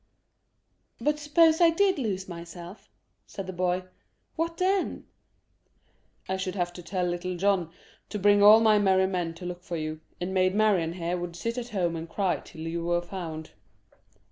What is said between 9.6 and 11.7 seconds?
for you, and Maid Marian here would sit at